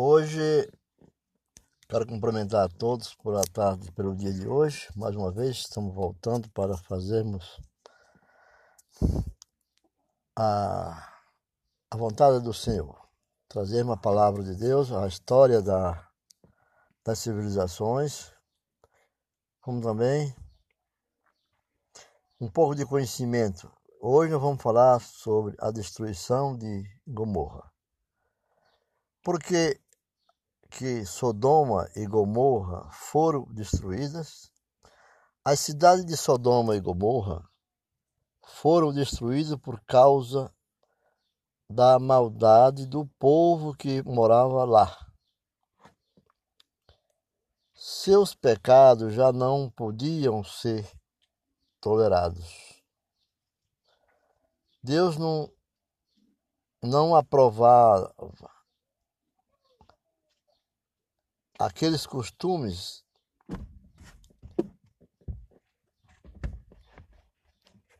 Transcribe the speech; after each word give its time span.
Hoje 0.00 0.70
quero 1.88 2.06
cumprimentar 2.06 2.66
a 2.66 2.68
todos 2.68 3.16
por 3.16 3.34
a 3.34 3.42
tarde, 3.42 3.90
pelo 3.90 4.14
dia 4.14 4.32
de 4.32 4.46
hoje. 4.46 4.88
Mais 4.94 5.16
uma 5.16 5.32
vez 5.32 5.56
estamos 5.56 5.92
voltando 5.92 6.48
para 6.50 6.76
fazermos 6.76 7.60
a, 10.36 11.20
a 11.90 11.96
vontade 11.96 12.38
do 12.44 12.54
Senhor, 12.54 12.96
trazermos 13.48 13.94
a 13.94 14.00
palavra 14.00 14.44
de 14.44 14.54
Deus, 14.54 14.92
a 14.92 15.04
história 15.08 15.60
da, 15.60 16.08
das 17.04 17.18
civilizações, 17.18 18.32
como 19.60 19.82
também 19.82 20.32
um 22.40 22.48
pouco 22.48 22.76
de 22.76 22.86
conhecimento. 22.86 23.68
Hoje 24.00 24.30
nós 24.30 24.40
vamos 24.40 24.62
falar 24.62 25.00
sobre 25.00 25.56
a 25.58 25.72
destruição 25.72 26.56
de 26.56 26.84
Gomorra. 27.04 27.68
Porque 29.24 29.80
que 30.70 31.04
Sodoma 31.04 31.88
e 31.96 32.06
Gomorra 32.06 32.88
foram 32.92 33.44
destruídas, 33.52 34.50
as 35.44 35.60
cidades 35.60 36.04
de 36.04 36.16
Sodoma 36.16 36.76
e 36.76 36.80
Gomorra 36.80 37.48
foram 38.44 38.92
destruídas 38.92 39.58
por 39.60 39.80
causa 39.84 40.52
da 41.70 41.98
maldade 41.98 42.86
do 42.86 43.06
povo 43.18 43.74
que 43.74 44.02
morava 44.02 44.64
lá. 44.64 44.96
Seus 47.74 48.34
pecados 48.34 49.14
já 49.14 49.32
não 49.32 49.70
podiam 49.70 50.42
ser 50.42 50.90
tolerados. 51.80 52.82
Deus 54.82 55.16
não, 55.16 55.50
não 56.82 57.14
aprovava 57.14 58.14
aqueles 61.58 62.06
costumes 62.06 63.04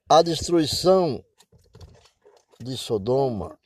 a 0.09 0.23
destruição 0.23 1.23
de 2.61 2.77
Sodoma. 2.79 3.59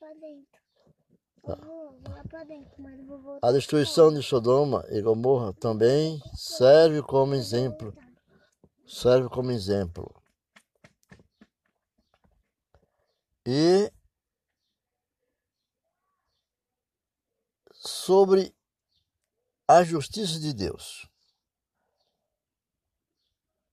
A 3.40 3.52
destruição 3.52 4.12
de 4.12 4.22
Sodoma 4.22 4.84
e 4.88 5.00
Gomorra 5.00 5.52
também 5.52 6.20
serve 6.34 7.02
como 7.02 7.34
exemplo. 7.34 7.96
Serve 8.86 9.28
como 9.28 9.52
exemplo. 9.52 10.12
E 13.46 13.92
sobre 17.72 18.54
a 19.76 19.84
justiça 19.84 20.38
de 20.38 20.52
Deus. 20.52 21.08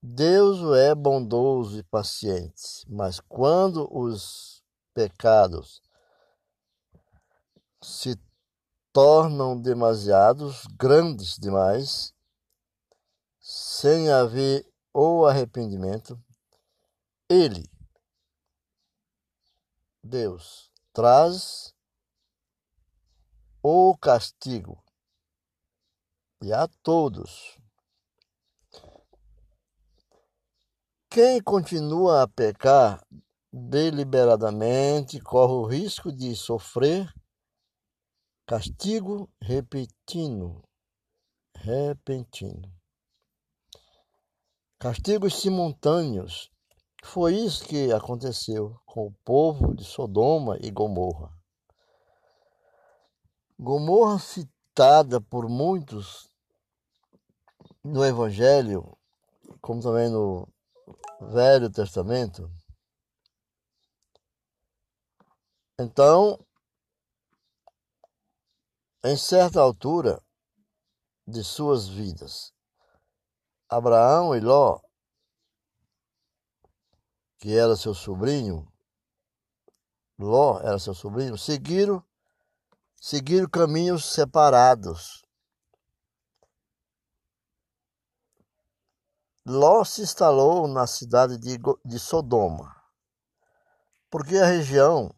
Deus 0.02 0.74
é 0.78 0.94
bondoso 0.94 1.78
e 1.78 1.82
paciente, 1.82 2.86
mas 2.88 3.20
quando 3.20 3.86
os 3.94 4.64
pecados 4.94 5.82
se 7.82 8.18
tornam 8.92 9.60
demasiados 9.60 10.64
grandes 10.78 11.36
demais, 11.36 12.14
sem 13.38 14.10
haver 14.10 14.66
o 14.94 15.26
arrependimento, 15.26 16.18
ele, 17.28 17.70
Deus, 20.02 20.72
traz 20.94 21.74
o 23.62 23.94
castigo 23.98 24.82
e 26.42 26.52
a 26.52 26.66
todos. 26.82 27.58
Quem 31.10 31.42
continua 31.42 32.22
a 32.22 32.28
pecar 32.28 33.04
deliberadamente 33.52 35.20
corre 35.20 35.52
o 35.52 35.66
risco 35.66 36.12
de 36.12 36.36
sofrer 36.36 37.12
castigo 38.46 39.28
repentino, 39.42 40.62
repentino. 41.56 42.72
Castigos 44.78 45.40
simultâneos. 45.40 46.50
Foi 47.04 47.34
isso 47.34 47.64
que 47.66 47.92
aconteceu 47.92 48.80
com 48.86 49.06
o 49.06 49.14
povo 49.24 49.74
de 49.74 49.84
Sodoma 49.84 50.56
e 50.60 50.70
Gomorra. 50.70 51.30
Gomorra 53.58 54.18
citada 54.18 55.20
por 55.20 55.48
muitos 55.48 56.29
no 57.82 58.04
Evangelho, 58.04 58.96
como 59.60 59.82
também 59.82 60.10
no 60.10 60.46
Velho 61.20 61.70
Testamento. 61.70 62.50
Então, 65.78 66.38
em 69.04 69.16
certa 69.16 69.60
altura 69.60 70.22
de 71.26 71.42
suas 71.42 71.88
vidas, 71.88 72.52
Abraão 73.68 74.36
e 74.36 74.40
Ló, 74.40 74.80
que 77.38 77.56
era 77.56 77.76
seu 77.76 77.94
sobrinho, 77.94 78.70
Ló 80.18 80.60
era 80.60 80.78
seu 80.78 80.94
sobrinho, 80.94 81.38
seguiram 81.38 82.04
seguiram 83.00 83.48
caminhos 83.48 84.04
separados. 84.12 85.24
Ló 89.52 89.82
se 89.84 90.02
instalou 90.02 90.68
na 90.68 90.86
cidade 90.86 91.36
de, 91.36 91.98
Sodoma, 91.98 92.72
porque 94.08 94.36
a 94.36 94.46
região 94.46 95.12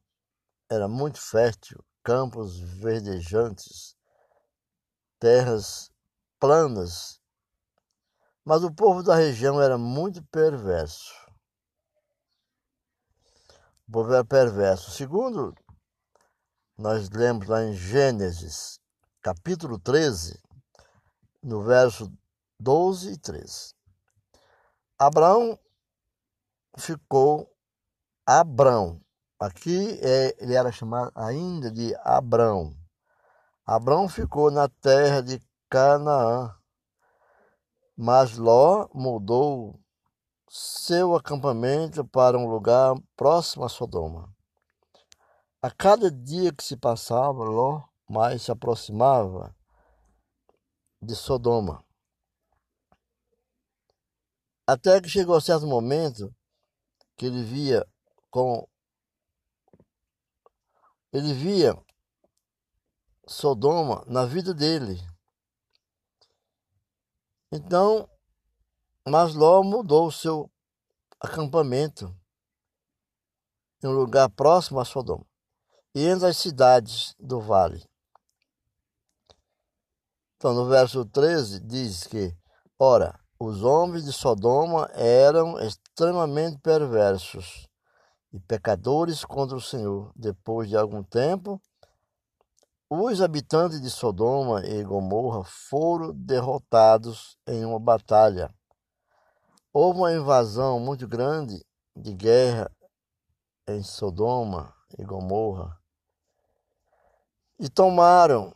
era 0.71 0.89
muito 0.89 1.21
fértil, 1.21 1.85
campos 2.03 2.59
verdejantes, 2.59 3.95
terras 5.19 5.93
planas, 6.41 7.21
mas 8.43 8.65
o 8.65 8.73
povo 8.73 9.03
da 9.03 9.15
região 9.15 9.61
era 9.61 9.77
muito 9.77 10.25
perverso. 10.25 11.13
O 13.87 13.93
povo 13.93 14.15
era 14.15 14.25
perverso. 14.25 14.93
Segundo, 14.93 15.55
nós 16.79 17.11
lemos 17.11 17.47
lá 17.47 17.63
em 17.65 17.75
Gênesis, 17.75 18.81
capítulo 19.21 19.79
13, 19.79 20.43
no 21.43 21.63
verso 21.63 22.11
12 22.59 23.13
e 23.13 23.19
13. 23.19 23.82
Abraão 25.05 25.59
ficou 26.79 27.53
Abrão. 28.25 29.01
Aqui 29.37 29.99
é, 30.01 30.37
ele 30.39 30.55
era 30.55 30.71
chamado 30.71 31.11
ainda 31.17 31.73
de 31.73 31.93
Abrão. 32.05 32.73
Abrão 33.67 34.09
ficou 34.09 34.49
na 34.49 34.69
terra 34.69 35.21
de 35.21 35.43
Canaã, 35.69 36.55
mas 37.97 38.37
Ló 38.39 38.89
mudou 38.95 39.77
seu 40.49 41.17
acampamento 41.17 42.05
para 42.05 42.39
um 42.39 42.49
lugar 42.49 42.95
próximo 43.17 43.65
a 43.65 43.69
Sodoma. 43.69 44.33
A 45.61 45.69
cada 45.69 46.13
dia 46.13 46.53
que 46.53 46.63
se 46.63 46.77
passava, 46.77 47.43
Ló 47.43 47.83
mais 48.09 48.43
se 48.43 48.53
aproximava 48.53 49.53
de 51.03 51.17
Sodoma. 51.17 51.85
Até 54.67 55.01
que 55.01 55.09
chegou 55.09 55.41
certo 55.41 55.67
momento 55.67 56.35
que 57.17 57.27
ele 57.27 57.43
via 57.43 57.87
com 58.31 58.67
ele 61.13 61.35
via 61.35 61.77
Sodoma 63.27 64.03
na 64.07 64.25
vida 64.25 64.55
dele. 64.55 64.99
Então, 67.53 68.09
Masló 69.07 69.63
mudou 69.63 70.07
o 70.07 70.13
seu 70.13 70.51
acampamento 71.21 72.17
em 73.83 73.89
um 73.89 73.93
lugar 73.93 74.31
próximo 74.31 74.81
a 74.81 74.85
Sodoma 74.85 75.27
e 75.95 76.07
entre 76.07 76.29
as 76.29 76.39
cidades 76.39 77.15
do 77.19 77.41
vale. 77.41 77.87
Então, 80.37 80.55
no 80.55 80.67
verso 80.69 81.05
13 81.05 81.61
diz 81.61 82.05
que, 82.05 82.35
ora, 82.79 83.22
os 83.45 83.65
homens 83.65 84.05
de 84.05 84.13
Sodoma 84.13 84.89
eram 84.95 85.59
extremamente 85.59 86.59
perversos 86.59 87.69
e 88.33 88.39
pecadores 88.39 89.25
contra 89.25 89.57
o 89.57 89.61
Senhor. 89.61 90.13
Depois 90.15 90.69
de 90.69 90.77
algum 90.77 91.03
tempo, 91.03 91.61
os 92.89 93.21
habitantes 93.21 93.81
de 93.81 93.91
Sodoma 93.91 94.65
e 94.65 94.85
Gomorra 94.85 95.43
foram 95.43 96.15
derrotados 96.15 97.37
em 97.45 97.65
uma 97.65 97.81
batalha. 97.81 98.49
Houve 99.73 99.99
uma 99.99 100.13
invasão 100.13 100.79
muito 100.79 101.09
grande 101.09 101.67
de 101.97 102.15
guerra 102.15 102.71
em 103.67 103.83
Sodoma 103.83 104.73
e 104.97 105.05
Gomorra 105.05 105.77
e 107.59 107.69
tomaram 107.69 108.55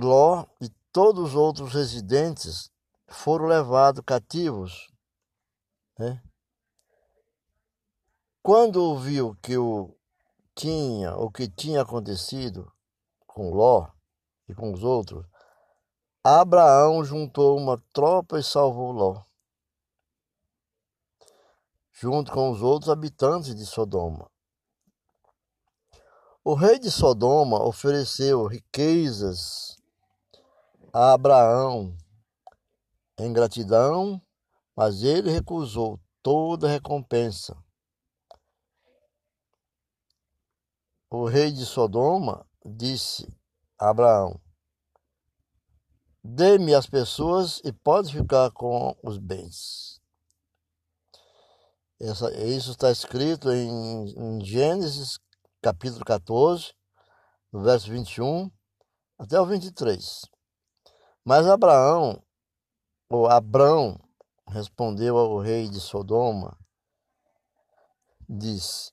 Ló 0.00 0.46
e 0.60 0.68
todos 0.92 1.30
os 1.30 1.34
outros 1.34 1.74
residentes 1.74 2.71
foram 3.12 3.46
levados 3.46 4.02
cativos. 4.04 4.90
Né? 5.98 6.22
Quando 8.42 8.82
ouviu 8.82 9.36
que 9.42 9.56
o 9.56 9.94
tinha, 10.54 11.14
o 11.16 11.30
que 11.30 11.48
tinha 11.48 11.82
acontecido 11.82 12.72
com 13.26 13.50
Ló 13.50 13.88
e 14.48 14.54
com 14.54 14.72
os 14.72 14.82
outros, 14.82 15.24
Abraão 16.24 17.04
juntou 17.04 17.56
uma 17.56 17.82
tropa 17.92 18.38
e 18.38 18.42
salvou 18.42 18.92
Ló, 18.92 19.24
junto 21.92 22.32
com 22.32 22.50
os 22.50 22.62
outros 22.62 22.90
habitantes 22.90 23.54
de 23.54 23.66
Sodoma. 23.66 24.30
O 26.44 26.54
rei 26.54 26.78
de 26.78 26.90
Sodoma 26.90 27.62
ofereceu 27.62 28.46
riquezas 28.46 29.76
a 30.92 31.12
Abraão 31.12 31.96
em 33.22 33.32
gratidão, 33.32 34.20
mas 34.76 35.02
ele 35.02 35.30
recusou 35.30 36.00
toda 36.22 36.68
recompensa. 36.68 37.56
O 41.10 41.26
rei 41.26 41.52
de 41.52 41.66
Sodoma 41.66 42.46
disse 42.64 43.28
a 43.78 43.90
Abraão: 43.90 44.40
Dê-me 46.24 46.74
as 46.74 46.86
pessoas 46.86 47.60
e 47.64 47.72
pode 47.72 48.12
ficar 48.12 48.50
com 48.52 48.96
os 49.02 49.18
bens. 49.18 50.00
Essa, 52.00 52.32
isso 52.46 52.72
está 52.72 52.90
escrito 52.90 53.52
em, 53.52 54.08
em 54.16 54.44
Gênesis 54.44 55.18
capítulo 55.60 56.04
14, 56.04 56.74
no 57.52 57.62
verso 57.62 57.88
21 57.90 58.50
até 59.18 59.40
o 59.40 59.46
23. 59.46 60.22
Mas 61.24 61.46
Abraão, 61.46 62.20
ou 63.12 63.26
Abrão, 63.26 64.00
respondeu 64.48 65.18
ao 65.18 65.38
rei 65.38 65.68
de 65.68 65.80
Sodoma, 65.80 66.58
diz: 68.28 68.92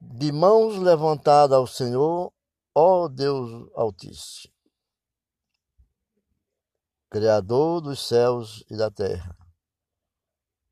De 0.00 0.30
mãos 0.30 0.76
levantadas 0.76 1.56
ao 1.56 1.66
Senhor, 1.66 2.32
ó 2.74 3.08
Deus 3.08 3.70
Altíssimo, 3.74 4.52
Criador 7.08 7.80
dos 7.80 8.06
céus 8.06 8.62
e 8.70 8.76
da 8.76 8.90
terra, 8.90 9.36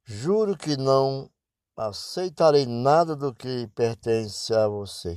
juro 0.05 0.57
que 0.57 0.77
não 0.77 1.31
aceitarei 1.77 2.67
nada 2.67 3.17
do 3.17 3.35
que 3.35 3.67
pertence 3.69 4.55
a 4.55 4.69
você. 4.69 5.17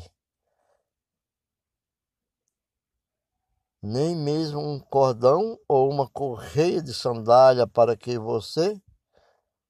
Nem 3.81 4.15
mesmo 4.15 4.59
um 4.59 4.79
cordão 4.79 5.57
ou 5.67 5.89
uma 5.89 6.07
correia 6.07 6.81
de 6.81 6.93
sandália 6.93 7.65
para 7.65 7.97
que 7.97 8.17
você 8.19 8.79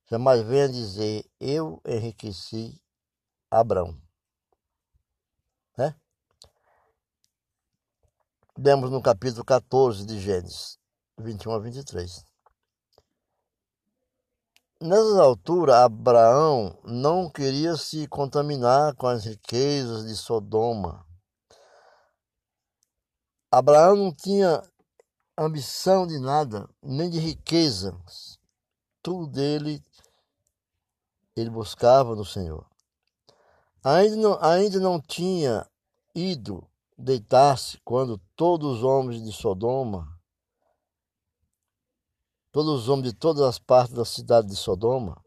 jamais 0.10 0.42
venha 0.42 0.68
dizer: 0.68 1.26
Eu 1.40 1.82
enriqueci 1.86 2.82
Abraão. 3.50 3.98
Né? 5.78 5.96
Demos 8.58 8.92
no 8.92 9.02
capítulo 9.02 9.46
14 9.46 10.06
de 10.06 10.20
Gênesis, 10.20 10.78
21 11.18 11.54
a 11.54 11.60
23. 11.60 12.26
Nessas 14.82 15.16
alturas, 15.20 15.76
Abraão 15.76 16.76
não 16.84 17.30
queria 17.30 17.78
se 17.78 18.08
contaminar 18.08 18.96
com 18.96 19.06
as 19.06 19.26
riquezas 19.26 20.08
de 20.08 20.16
Sodoma. 20.16 21.06
Abraão 23.52 23.96
não 23.96 24.14
tinha 24.14 24.64
ambição 25.38 26.08
de 26.08 26.18
nada, 26.18 26.70
nem 26.82 27.10
de 27.10 27.20
riquezas. 27.20 28.40
Tudo 29.04 29.28
dele 29.28 29.84
ele 31.36 31.50
buscava 31.50 32.16
no 32.16 32.26
Senhor. 32.26 32.66
Ainda 33.84 34.16
não, 34.16 34.44
ainda 34.44 34.80
não 34.80 35.02
tinha 35.02 35.68
ido 36.16 36.68
deitar-se 36.98 37.80
quando 37.84 38.18
todos 38.36 38.78
os 38.78 38.84
homens 38.84 39.24
de 39.24 39.32
Sodoma 39.32 40.08
todos 42.52 42.82
os 42.82 42.90
homens 42.90 43.14
de 43.14 43.18
todas 43.18 43.42
as 43.42 43.58
partes 43.58 43.96
da 43.96 44.04
cidade 44.04 44.48
de 44.48 44.56
Sodoma, 44.56 45.24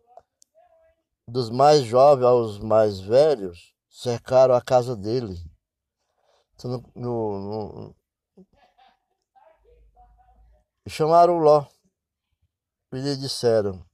dos 1.26 1.49
mais 1.49 1.85
jovens 1.85 2.26
aos 2.26 2.59
mais 2.59 3.00
velhos, 3.00 3.75
cercaram 3.88 4.55
a 4.55 4.61
casa 4.61 4.94
dele. 4.94 5.38
Então, 6.55 6.82
no, 6.94 7.41
no, 7.41 7.97
chamaram 10.91 11.39
Ló 11.39 11.67
e 12.93 12.97
lhe 12.97 13.17
disseram: 13.17 13.85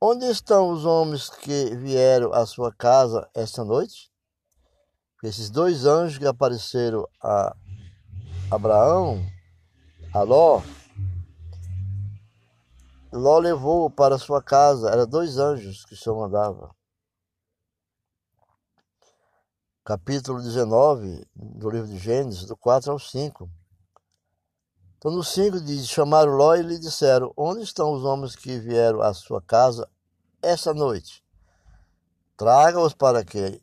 Onde 0.00 0.26
estão 0.26 0.70
os 0.70 0.84
homens 0.84 1.30
que 1.30 1.76
vieram 1.76 2.32
à 2.32 2.44
sua 2.44 2.72
casa 2.72 3.28
esta 3.34 3.64
noite? 3.64 4.10
Esses 5.22 5.50
dois 5.50 5.84
anjos 5.84 6.18
que 6.18 6.26
apareceram 6.26 7.06
a 7.22 7.54
Abraão, 8.50 9.24
a 10.12 10.22
Ló, 10.22 10.62
Ló 13.12 13.38
levou 13.38 13.90
para 13.90 14.18
sua 14.18 14.40
casa, 14.42 14.88
eram 14.88 15.06
dois 15.06 15.36
anjos 15.36 15.84
que 15.84 15.94
o 15.94 15.96
Senhor 15.96 16.16
mandava. 16.16 16.74
Capítulo 19.84 20.40
19 20.40 21.26
do 21.34 21.68
livro 21.68 21.88
de 21.88 21.98
Gênesis, 21.98 22.46
do 22.46 22.56
4 22.56 22.92
ao 22.92 22.98
5. 22.98 23.50
Então, 25.00 25.10
no 25.10 25.24
5 25.24 25.62
diz: 25.62 25.88
Chamaram 25.88 26.32
Ló 26.32 26.54
e 26.54 26.62
lhe 26.62 26.78
disseram: 26.78 27.32
Onde 27.34 27.62
estão 27.62 27.90
os 27.90 28.04
homens 28.04 28.36
que 28.36 28.58
vieram 28.58 29.00
à 29.00 29.14
sua 29.14 29.40
casa 29.40 29.88
essa 30.42 30.74
noite? 30.74 31.24
Traga-os 32.36 32.92
para 32.92 33.24
que 33.24 33.62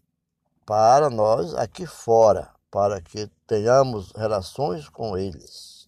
para 0.65 1.11
nós 1.11 1.53
aqui 1.53 1.85
fora, 1.85 2.51
para 2.71 2.99
que 2.99 3.27
tenhamos 3.45 4.11
relações 4.13 4.89
com 4.89 5.15
eles. 5.15 5.87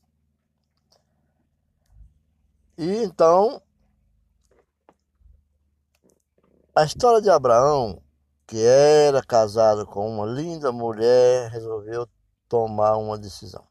E 2.78 3.04
então, 3.04 3.60
a 6.76 6.84
história 6.84 7.24
de 7.24 7.30
Abraão, 7.32 8.04
que 8.46 8.64
era 8.64 9.24
casado 9.24 9.88
com 9.88 10.08
uma 10.08 10.28
linda 10.28 10.72
mulher, 10.72 11.50
resolveu 11.50 12.08
tomar 12.48 12.98
uma 12.98 13.18
decisão. 13.18 13.68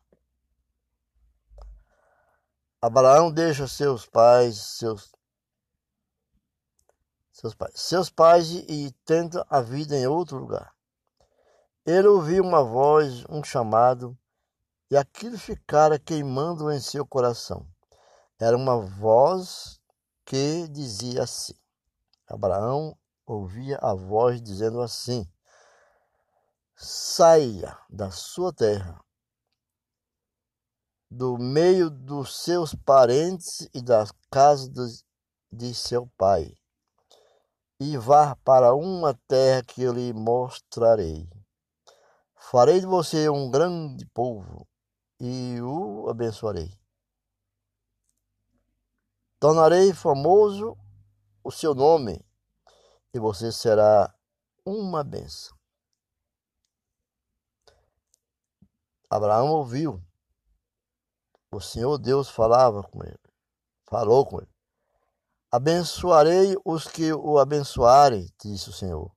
Abraão 2.80 3.32
deixa 3.32 3.66
seus 3.66 4.06
pais, 4.06 4.56
seus 4.56 5.12
seus 7.32 7.54
pais, 7.54 7.72
seus 7.74 8.10
pais 8.10 8.50
e 8.50 8.92
tenta 9.04 9.44
a 9.50 9.60
vida 9.60 9.96
em 9.96 10.06
outro 10.06 10.38
lugar. 10.38 10.72
Ele 11.84 12.06
ouviu 12.06 12.44
uma 12.44 12.62
voz, 12.62 13.24
um 13.28 13.42
chamado, 13.42 14.16
e 14.90 14.96
aquilo 14.96 15.36
ficara 15.36 15.98
queimando 15.98 16.70
em 16.70 16.80
seu 16.80 17.04
coração. 17.04 17.66
Era 18.38 18.56
uma 18.56 18.78
voz 18.78 19.80
que 20.24 20.68
dizia 20.68 21.24
assim. 21.24 21.54
Abraão 22.28 22.96
ouvia 23.26 23.78
a 23.82 23.92
voz 23.94 24.40
dizendo 24.40 24.80
assim: 24.80 25.28
Saia 26.76 27.76
da 27.90 28.10
sua 28.12 28.52
terra, 28.52 29.00
do 31.10 31.38
meio 31.38 31.88
dos 31.88 32.42
seus 32.42 32.74
parentes 32.74 33.68
e 33.72 33.80
das 33.80 34.12
casas 34.30 35.04
de 35.50 35.74
seu 35.74 36.06
pai, 36.18 36.54
e 37.80 37.96
vá 37.96 38.36
para 38.36 38.74
uma 38.74 39.14
terra 39.26 39.62
que 39.62 39.82
eu 39.82 39.92
lhe 39.92 40.12
mostrarei. 40.12 41.28
Farei 42.36 42.80
de 42.80 42.86
você 42.86 43.28
um 43.28 43.50
grande 43.50 44.06
povo 44.06 44.66
e 45.20 45.60
o 45.60 46.08
abençoarei. 46.08 46.78
Tornarei 49.40 49.92
famoso 49.94 50.76
o 51.42 51.50
seu 51.50 51.74
nome 51.74 52.24
e 53.14 53.18
você 53.18 53.52
será 53.52 54.12
uma 54.64 55.02
benção. 55.04 55.56
Abraão 59.08 59.48
ouviu. 59.48 60.02
O 61.50 61.60
Senhor 61.60 61.96
Deus 61.98 62.28
falava 62.28 62.82
com 62.82 63.02
ele, 63.02 63.18
falou 63.88 64.26
com 64.26 64.38
ele. 64.38 64.54
Abençoarei 65.50 66.54
os 66.62 66.86
que 66.86 67.10
o 67.10 67.38
abençoarem, 67.38 68.30
disse 68.38 68.68
o 68.68 68.72
Senhor, 68.72 69.10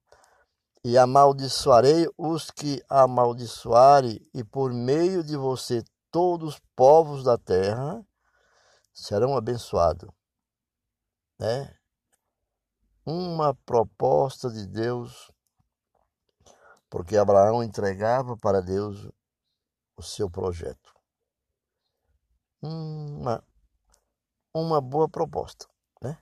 e 0.81 0.97
amaldiçoarei 0.97 2.07
os 2.17 2.49
que 2.49 2.81
amaldiçoarem, 2.89 4.25
e 4.33 4.45
por 4.45 4.71
meio 4.71 5.25
de 5.25 5.35
você 5.35 5.83
todos 6.09 6.55
os 6.55 6.61
povos 6.73 7.21
da 7.21 7.37
terra 7.37 8.01
serão 8.93 9.35
abençoados. 9.35 10.09
Né? 11.37 11.75
Uma 13.05 13.53
proposta 13.65 14.49
de 14.49 14.65
Deus, 14.67 15.29
porque 16.89 17.17
Abraão 17.17 17.61
entregava 17.61 18.37
para 18.37 18.61
Deus 18.61 19.05
o 19.97 20.01
seu 20.01 20.29
projeto. 20.29 21.00
Uma, 22.61 23.43
uma 24.53 24.79
boa 24.79 25.09
proposta, 25.09 25.67
né? 26.01 26.17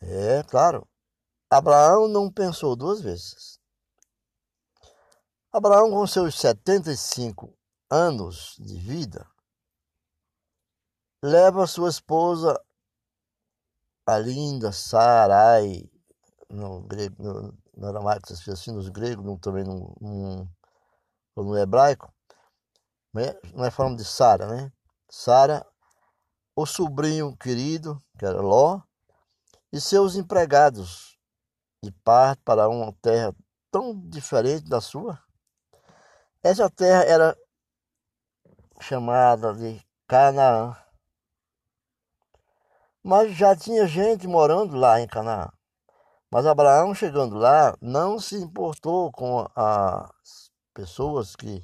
É, 0.00 0.42
claro. 0.44 0.88
Abraão 1.50 2.08
não 2.08 2.30
pensou 2.30 2.74
duas 2.74 3.00
vezes. 3.00 3.60
Abraão, 5.52 5.90
com 5.90 6.06
seus 6.06 6.38
75 6.38 7.54
anos 7.90 8.56
de 8.58 8.74
vida, 8.78 9.28
leva 11.22 11.66
sua 11.66 11.90
esposa, 11.90 12.58
a 14.06 14.18
linda 14.18 14.72
Sarai, 14.72 15.88
no 16.48 16.80
grego, 16.82 17.22
no, 17.22 17.58
no 17.76 17.86
aramaico 17.86 18.34
se 18.34 18.50
assim, 18.50 18.72
nos 18.72 18.88
gregos, 18.88 19.24
no, 19.24 19.38
também 19.38 19.64
no, 19.64 19.94
no, 20.00 20.48
no 21.36 21.58
hebraico, 21.58 22.12
né? 23.12 23.34
é 23.58 23.70
falando 23.70 23.98
de 23.98 24.04
Sara, 24.04 24.46
né? 24.46 24.72
Sara, 25.08 25.66
o 26.56 26.64
sobrinho 26.66 27.36
querido, 27.36 28.02
que 28.18 28.24
era 28.24 28.40
Ló, 28.40 28.80
e 29.72 29.80
seus 29.80 30.16
empregados, 30.16 31.18
e 31.82 31.90
parte 31.90 32.40
para 32.44 32.68
uma 32.68 32.92
terra 33.00 33.34
tão 33.70 33.98
diferente 34.08 34.68
da 34.68 34.80
sua. 34.80 35.18
Essa 36.42 36.68
terra 36.68 37.04
era 37.04 37.36
chamada 38.80 39.54
de 39.54 39.80
Canaã. 40.06 40.76
Mas 43.02 43.32
já 43.32 43.56
tinha 43.56 43.86
gente 43.86 44.26
morando 44.26 44.76
lá 44.76 45.00
em 45.00 45.06
Canaã. 45.06 45.50
Mas 46.30 46.46
Abraão, 46.46 46.94
chegando 46.94 47.36
lá, 47.36 47.76
não 47.80 48.18
se 48.18 48.36
importou 48.36 49.12
com 49.12 49.46
as 49.54 50.50
pessoas 50.72 51.36
que, 51.36 51.62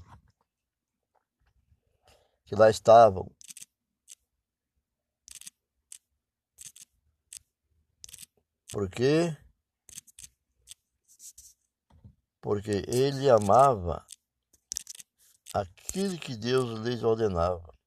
que 2.48 2.56
lá 2.56 2.70
estavam. 2.70 3.30
Por 8.72 8.88
quê? 8.88 9.36
Porque 12.40 12.84
ele 12.88 13.28
amava 13.28 14.06
aquilo 15.52 16.18
que 16.18 16.34
Deus 16.34 16.80
lhes 16.80 17.02
ordenava. 17.02 17.77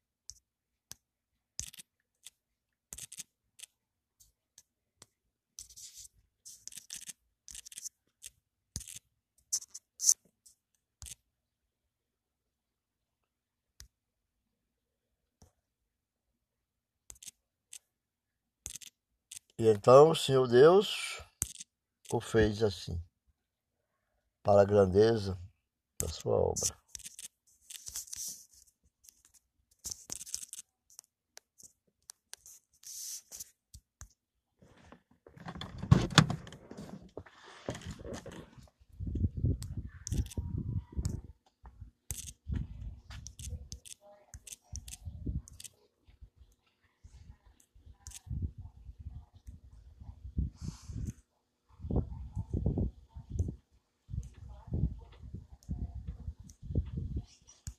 E 19.62 19.68
então 19.68 20.10
o 20.10 20.16
Senhor 20.16 20.48
Deus 20.48 21.22
o 22.12 22.20
fez 22.20 22.64
assim, 22.64 23.00
para 24.44 24.64
a 24.64 24.66
grandeza 24.66 25.38
da 26.02 26.10
sua 26.10 26.36
obra. 26.36 26.81